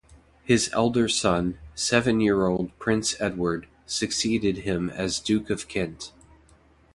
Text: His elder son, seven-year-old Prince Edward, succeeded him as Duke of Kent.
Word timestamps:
His 0.43 0.71
elder 0.73 1.07
son, 1.07 1.59
seven-year-old 1.75 2.71
Prince 2.79 3.15
Edward, 3.21 3.67
succeeded 3.85 4.63
him 4.65 4.89
as 4.89 5.19
Duke 5.19 5.51
of 5.51 5.67
Kent. 5.67 6.11